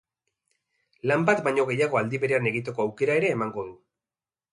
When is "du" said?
3.69-3.77